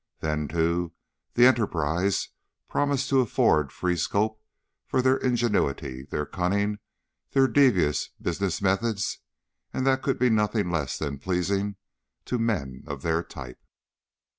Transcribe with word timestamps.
Then, 0.21 0.47
too, 0.47 0.93
the 1.35 1.45
enterprise 1.45 2.29
promised 2.67 3.07
to 3.11 3.19
afford 3.19 3.71
free 3.71 3.95
scope 3.95 4.41
for 4.87 4.99
their 4.99 5.17
ingenuity, 5.17 6.05
their 6.09 6.25
cunning, 6.25 6.79
their 7.33 7.47
devious 7.47 8.09
business 8.19 8.63
methods, 8.63 9.19
and 9.71 9.85
that 9.85 10.01
could 10.01 10.17
be 10.17 10.31
nothing 10.31 10.71
less 10.71 10.97
than 10.97 11.19
pleasing 11.19 11.75
to 12.25 12.39
men 12.39 12.83
of 12.87 13.03
their 13.03 13.21
type. 13.21 13.59